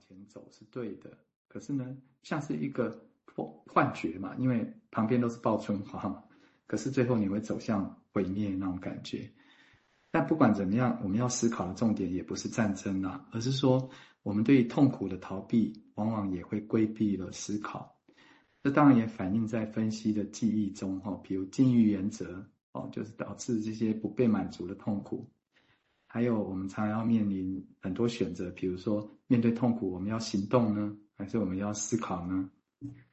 [0.00, 1.16] 前走是对的，
[1.46, 3.00] 可是呢，像是一个
[3.66, 6.22] 幻觉嘛，因为旁边都是报春花嘛，
[6.66, 9.30] 可是最后你会走向毁灭那种感觉。
[10.10, 13.88] 但不管怎么样，我们要思考的重点也不是战争啊，而是说
[14.24, 17.96] 我们对于痛苦的逃避，往往也会规避了思考。
[18.62, 25.30] 这当然也反映在分析的记忆中哈，比如禁欲原则哦，就是导致这些不被满足的痛苦。
[26.12, 32.50] 还有我们常常要面临很多选择，比如说面对痛苦，我们要行动呢，还是我们要思考呢？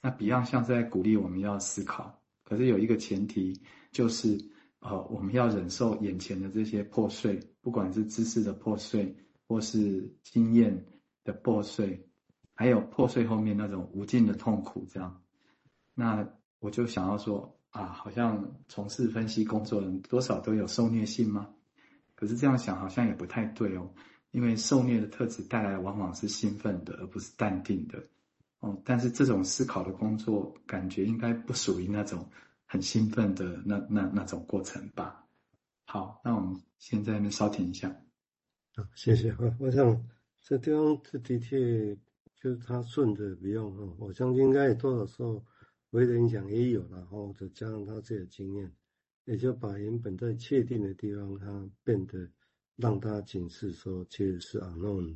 [0.00, 3.60] 那 Beyond 像是在鼓励我们要思考，可是有一个前提
[3.92, 4.38] 就是。
[4.80, 9.12] 呃，我们要忍受眼前的这些破碎，不管是知识的破碎，
[9.48, 10.86] 或是经验
[11.24, 12.08] 的破碎，
[12.54, 15.20] 还有破碎后面那种无尽的痛苦，这样。
[15.96, 16.24] 那
[16.60, 21.48] 我就想要说啊，好像从事分析工作人多少都有受虐性吗？
[22.18, 23.88] 可是这样想好像也不太对哦，
[24.32, 28.02] 因为受虐的特质带来往往是兴奋的，而不是淡定的。
[28.58, 32.28] 哦，但是这种思考的工作，感觉应该不属于那种。
[32.70, 35.24] 很兴奋的那那那种过程吧。
[35.86, 37.88] 好，那我们现在呢，稍停一下。
[38.76, 39.38] 好，谢谢啊。
[39.58, 40.06] 我想
[40.42, 41.96] 这地方这的确
[42.36, 43.96] 就是他顺着不用哈。
[43.98, 45.42] 我相信应该有多少时候，
[45.88, 48.70] 我的影响也有了哈，或者加上他自己的经验，
[49.28, 52.28] 也就把原本在确定的地方，它变得
[52.76, 55.14] 让它警示说，其实是 unknown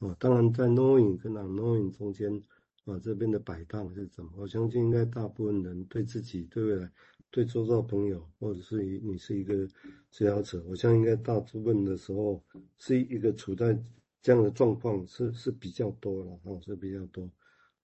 [0.00, 0.14] 哦。
[0.20, 2.40] 当然，在 knowing 跟 unknowing 中间。
[2.84, 4.30] 啊，这边的摆荡是怎么？
[4.36, 6.92] 我相信应该大部分人对自己、对未来、
[7.30, 9.66] 对周遭朋友，或者是你是一个
[10.10, 12.44] 治疗者，我相信应该大部分的时候
[12.76, 13.74] 是一个处在
[14.20, 17.26] 这样的状况，是是比较多了，哦，是比较多，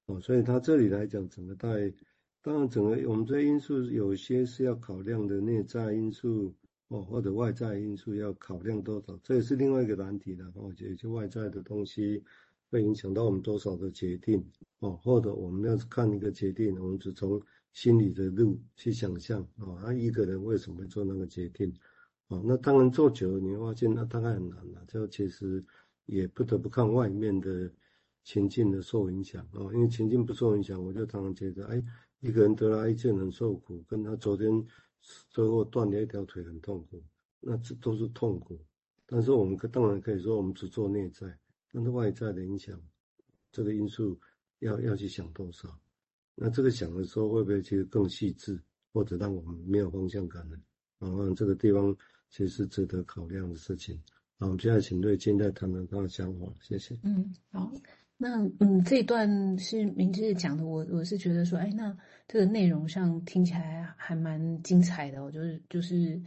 [0.05, 1.91] 哦，所以他这里来讲，整个大概，
[2.43, 6.55] 当然整个我们这些因素有些是要考量的内在因素，
[6.89, 12.23] 哦，或者外在因素要考量多少，这也是另外一个难题了，哦，有些外在的东西。
[12.73, 21.75] 会影响到我们多少的决定哦，或者我们要是看一个决定，我们只从心里的路去想象哦，他一个人为什么会做那个决定
[22.29, 22.41] 哦？
[22.47, 24.85] 那当然做久了，你会发现那大概很难了。
[24.87, 25.65] 就其实
[26.07, 27.69] 也不得不看外面的
[28.23, 31.83] 情境的受影响哦，因为情境不受影响，我就常常觉得，哎，
[32.21, 34.51] 一个人得了癌症很受苦，跟他昨天
[35.31, 37.03] 车祸断了一条腿很痛苦，
[37.41, 38.59] 那这都是痛苦。
[39.07, 41.27] 但是我们可当然可以说，我们只做内在。
[41.73, 42.81] 但是外在的影响，
[43.53, 44.19] 这个因素
[44.59, 45.69] 要要去想多少？
[46.35, 48.61] 那这个想的时候会不会其实更细致，
[48.93, 50.57] 或者让我们没有方向感呢？
[50.99, 51.97] 啊，这个地方
[52.29, 54.01] 其实是值得考量的事情。
[54.39, 56.99] 好，我们接下来请瑞金来谈谈他的想法，谢谢。
[57.03, 57.73] 嗯，好，
[58.23, 61.97] 那嗯，这段是明志讲的，我我是觉得说，哎，那
[62.29, 66.21] 这个内容上听起来还蛮精彩的，我就是就是。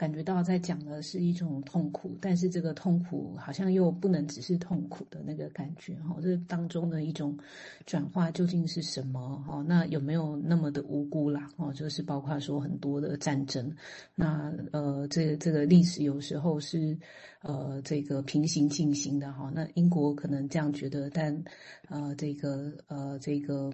[0.00, 7.36] 感觉到在讲的是一种痛苦，但是这个痛苦好像又不能只是痛苦的那个感觉哈，这当中的一种
[7.84, 9.62] 转化究竟是什么哈？
[9.68, 11.50] 那有没有那么的无辜啦？
[11.58, 13.70] 哦，就是包括说很多的战争，
[14.14, 16.98] 那呃，这个这个历史有时候是
[17.42, 19.52] 呃这个平行进行的哈。
[19.54, 21.44] 那英国可能这样觉得，但
[21.90, 23.70] 呃这个呃这个。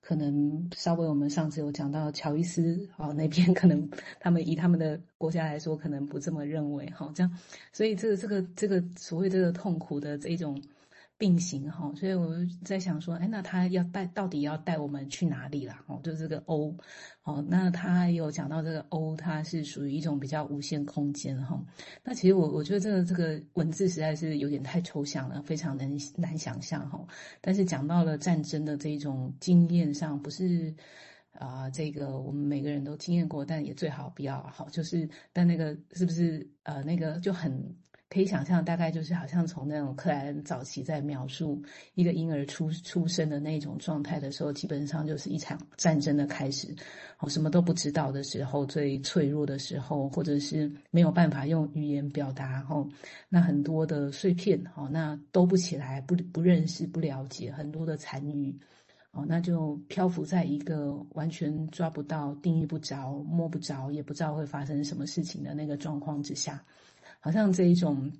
[0.00, 3.88] 可能稍微我们上次有讲到乔伊斯哦，那边可能
[4.18, 7.38] 他们以他们的国家来说，可能不这么认为哈，这样，
[7.72, 10.60] 所以这个这个这个所谓这个痛苦的这一种。
[11.20, 15.84] 并行哈，所以我在想说，哎，那他要带到底要带我们去哪里啦？
[15.86, 16.74] 哦，就是这个 O，
[17.24, 21.62] 哦，那他有讲到这个 O，它是属于一种比较无限空间哈。
[22.02, 26.98] 那其实我我觉得这个这个文字实在是有点太抽象了，非常难难想象哈。
[27.42, 30.74] 但是讲到了战争的这种经验上，不是
[31.32, 37.76] 啊、呃，这个我们每个人都经验过，但也最好不要好，就是但那个是不是呃那个就很。
[38.10, 41.62] 可以想象，大概就是好像从那种克莱恩早期在描述
[41.94, 46.74] 一个婴儿出出生的那种状态的时候，基本上就是一场战争的开始。
[47.20, 52.84] 哦，什么都不知道的时候，最脆弱的时候，或者是没有办法用语言表达，哦，
[53.28, 58.52] 那很多的碎片，哦，那都不起来，不不认识，不了解，很多的残余，
[59.12, 66.64] 哦，那就漂浮在一个完全抓不到、定义不着、摸不着，也不知道会发生什么事情的那个状况之下。
[67.18, 68.10] 好像这一种，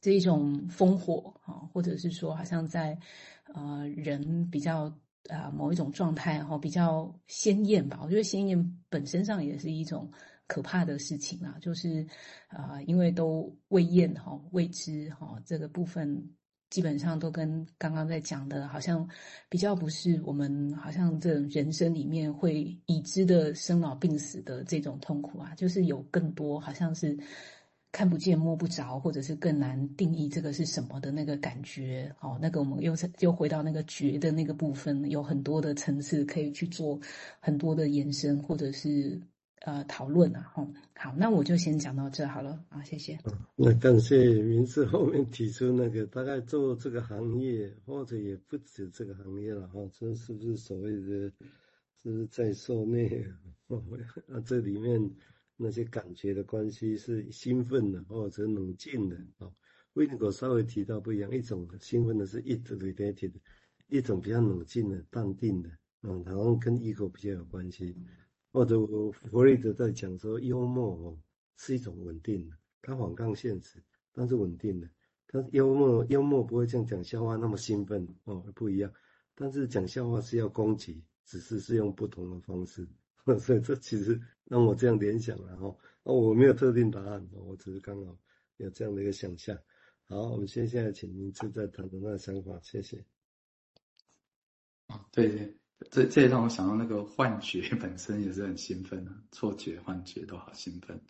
[0.00, 2.98] 这一种烽火啊，或者是说，好像在，
[3.54, 4.92] 呃，人比较
[5.30, 8.00] 啊、某一种状态哈，比较鲜艳吧。
[8.02, 10.10] 我觉得鲜艳本身上也是一种
[10.48, 12.06] 可怕的事情啊，就是
[12.48, 16.30] 啊、因为都未验哈、未知哈，这个部分
[16.70, 19.08] 基本上都跟刚刚在讲的，好像
[19.48, 27.16] 比较不是我们好像这人生里面会已知的生老病死的这种痛苦啊，就是有更多好像是。
[27.92, 37.00] 看不见摸不着，或者是更难定义这个是什么的那个感觉，哦，那个我们又又回到那个觉的那个部分，有很多的层次可以去做
[37.40, 39.18] 很多的延伸，或者是
[39.66, 43.18] 呃讨论啊，哦，好，那我就先讲到这好了，啊，谢谢。
[43.54, 51.32] 那感谢明志后面提出那个大概做这个行业，或者也不止这个行业了哈，这是不是所谓的，
[52.02, 53.26] 是不是在受内
[53.68, 54.40] 啊？
[54.46, 55.10] 这里面。
[55.58, 59.50] 那些感觉的关系是兴奋的或者冷静的啊。
[59.94, 63.32] 维尼狗稍微提到不一样，一种兴奋的是 it related，
[63.88, 65.70] 一种比较冷静的、淡定的，
[66.02, 67.96] 嗯，好像跟 ego 比较有关系。
[68.56, 68.80] 或者
[69.10, 71.18] 弗雷德在讲说，幽默哦
[71.58, 74.88] 是一种稳定的，它反抗现实，但是稳定的。
[75.28, 78.90] 它幽默幽默不会像讲笑话那么兴奋哦，不一样。
[79.34, 82.88] 但是讲笑话是要攻击，只是是用不同的方式。
[83.38, 88.18] 所以这其实让我这样联想了哈，哦，我没有特定答案，我只是刚好
[88.56, 89.54] 有这样的一个想象。
[90.08, 93.04] 好，我们先现在请明志再谈谈他的想法，谢谢。
[94.86, 95.58] 哦，对对，
[95.90, 101.00] 这这也让我想到那个幻觉 本身也是很兴奋的，错觉、幻觉都好兴奋。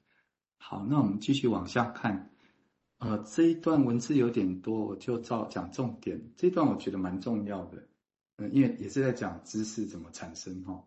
[0.59, 2.31] 好，那我们继续往下看，
[2.99, 6.33] 呃，这一段文字有点多，我就照讲重点。
[6.37, 7.89] 这段我觉得蛮重要的，
[8.39, 10.85] 嗯，因为也是在讲知识怎么产生哈。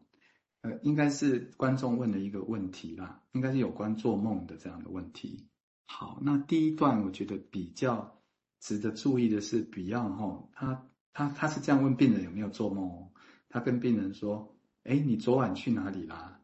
[0.61, 5.47] 呃，应该是观众问的一个问题啦，应该是有关做梦的这样的问题。
[5.85, 8.21] 好，那第一段我觉得比较
[8.59, 13.08] 值得注意的是，Beyond 哈，他他他是这样问病人有没有做梦哦，
[13.49, 16.39] 他跟病人说，哎，你昨晚去哪里啦？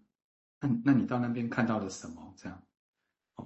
[0.60, 2.34] 那那你到那边看到了什么？
[2.36, 2.62] 这样，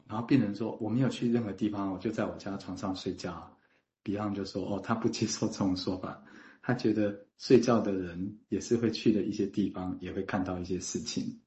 [0.07, 3.55] 然后病人说我没有去任何地方，我就在我家床上睡觉。
[4.03, 6.23] Beyond 就说，哦，他不接受这种说法。
[6.61, 11.41] 他觉得睡觉的人也是会去的一些地方，也会看到一些事情。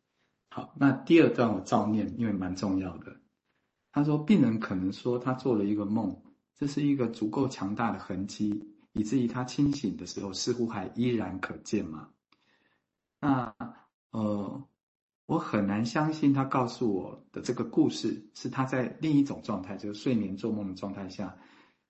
[0.51, 3.17] 好，那第二段我照念，因为蛮重要的。
[3.91, 6.23] 他说，病人可能说他做了一个梦，
[6.55, 12.09] 这是一个足够强大的痕迹，以至于他清醒的时候似乎还依然可见吗。
[13.21, 13.55] 那
[14.11, 14.69] 呃，
[15.27, 21.37] 我很难相信他告诉我的这个故事是他在另一种状态，就是睡眠做梦的状态下，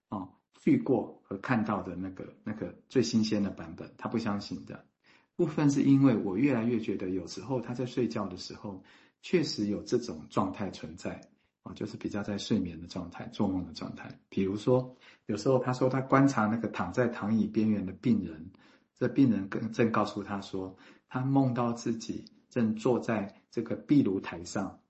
[0.09, 0.29] 哦。
[0.65, 4.87] 去过和看到的那个那个最新鲜的版本，他不相信的
[5.35, 8.81] 部分是因为我越来越觉得，有时候他在睡觉的时候，
[9.23, 11.21] 确实有这种状态存在
[11.63, 14.11] 啊，就是比较在睡眠的状态、做梦的状态。
[14.29, 18.51] 比如说，有时候他说他观察那个躺在躺椅边缘的病人，
[18.97, 20.77] 这病人跟正告诉他说，
[21.09, 24.81] 他梦到自己正坐在这个壁炉台上，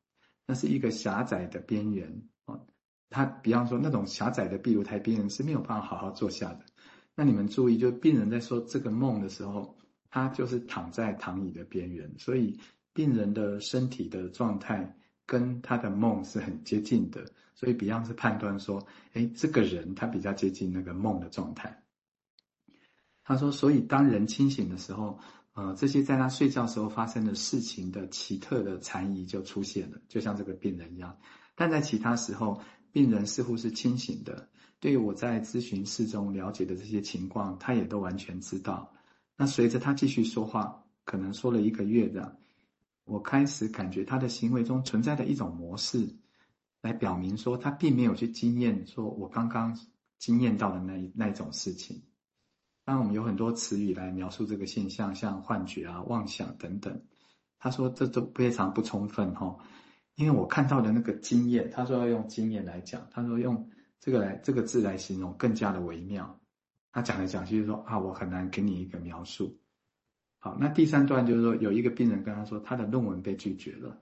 [0.46, 2.22] 那是一个狭窄的边缘。
[3.10, 6.60] 他比方说那种狭窄的壁炉台边缘是没有办法好好坐下的。
[7.14, 9.76] 那你们注意，就病人在说这个梦的时候，
[10.08, 12.58] 他就是躺在躺椅的边缘，所以
[12.94, 14.96] 病人的身体的状态
[15.26, 17.24] 跟他的梦是很接近的。
[17.54, 21.82] 所以比方是判断说，哎，这个人他比较接近那个梦的状态。
[23.22, 25.18] 他说，所以当人清醒的时候，
[25.54, 31.16] 呃，这些在他睡觉时候发生的事情的奇特的残疑就出现了，就像这个病人一样。
[31.54, 32.60] 但在其他时候，
[32.90, 34.48] 病人似乎是清醒的，
[34.80, 38.92] 对于我在咨询室中了解的这些情况，他也都完全知道。
[39.36, 42.36] 那随着他继续说话，可能说了一个月的，
[43.04, 46.08] 我开始感觉他的行为中存在的一种模式，
[46.80, 49.76] 来表明说他并没有去经验说我刚刚
[50.18, 52.02] 经验到的那那一种事情。
[52.84, 57.02] 当然，我们有很多词语来描述这个现象，像幻觉啊、妄想等等。
[57.58, 59.56] 他说这都非常不充分，哈。
[60.16, 66.40] 因为我看到的那个经验，他说要用经验来讲，他说用这个来这个字来形容更加的微妙。
[66.90, 69.56] 他讲来讲去就说啊，我很难给你一个描述。
[70.44, 73.96] 好，那第三段就是说有一个病人跟他说他的论文被拒绝了，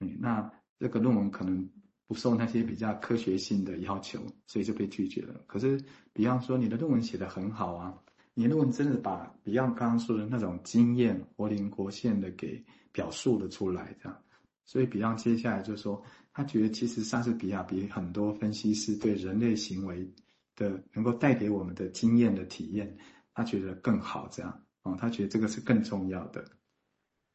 [0.00, 1.68] 嗯，那这个论文可能
[2.06, 5.38] 不受那些比较科学性的要求，所以就被拒绝了。
[5.46, 5.78] 可是，
[6.14, 7.94] 比方说你的论文写得很好啊，
[8.32, 14.18] 你论文真的把 Beyond 刚刚说的那种经验活灵活现的给表述了出来，这样。
[14.64, 20.10] 所以，比方接下来就是说，他觉得其实莎士比亚比很多分析师对人类行为
[20.56, 22.96] 的能够带给我们的经验的体验，
[23.34, 24.26] 他觉得更好。
[24.32, 26.44] 这样哦，他觉得这个是更重要的。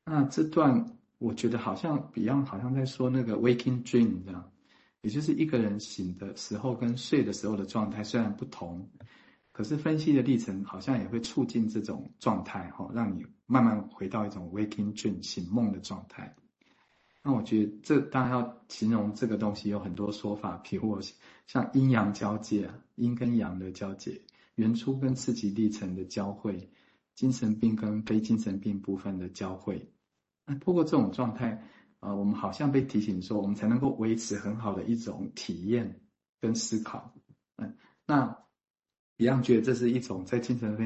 [0.05, 4.51] 那这段我觉得好像 Beyond 好像在说那个 waking dream 这样，
[5.01, 8.89] 也就是一个人醒的时候跟睡的时候的状态虽然不同，
[9.51, 16.35] 可是分析的历程好像也会促进这种状态哈，让你慢慢回到一种 waking dream 醒梦的状态。
[17.21, 20.99] 那我觉得这当然要形容这个东西有很多说法，譬如
[21.47, 24.21] 像阴阳交界啊，阴跟阳的交界，
[24.55, 26.69] 原初跟次级历程的交汇，
[27.19, 29.91] 精神病跟非精神病部分的交汇。
[30.45, 31.67] 那透过这种状态，
[31.99, 35.99] 啊、我们好像被提醒说，我们才能够维持很好的一种体验
[36.39, 37.13] 跟思考。
[37.57, 37.75] 嗯，
[38.07, 38.45] 那
[39.17, 40.77] 一样觉得这是一种在精神分